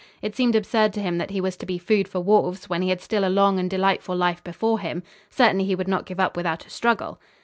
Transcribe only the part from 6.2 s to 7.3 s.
without a struggle.